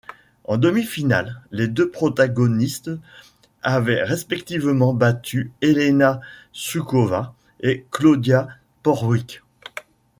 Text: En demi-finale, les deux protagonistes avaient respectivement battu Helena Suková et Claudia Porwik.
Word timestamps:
En 0.45 0.57
demi-finale, 0.57 1.39
les 1.51 1.67
deux 1.67 1.87
protagonistes 1.87 2.89
avaient 3.61 4.01
respectivement 4.01 4.95
battu 4.95 5.51
Helena 5.61 6.21
Suková 6.53 7.35
et 7.59 7.85
Claudia 7.91 8.47
Porwik. 8.81 9.43